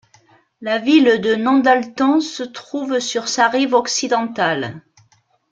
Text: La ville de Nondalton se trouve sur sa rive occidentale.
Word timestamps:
La 0.61 0.79
ville 0.79 1.21
de 1.21 1.35
Nondalton 1.35 2.21
se 2.21 2.41
trouve 2.41 2.99
sur 2.99 3.27
sa 3.27 3.49
rive 3.49 3.75
occidentale. 3.75 4.81